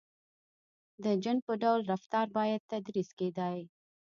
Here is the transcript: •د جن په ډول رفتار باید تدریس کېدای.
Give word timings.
•د 1.03 1.05
جن 1.23 1.37
په 1.45 1.53
ډول 1.63 1.79
رفتار 1.91 2.27
باید 2.37 2.67
تدریس 2.71 3.09
کېدای. 3.19 3.57